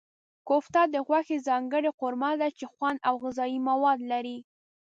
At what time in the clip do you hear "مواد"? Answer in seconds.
3.69-3.99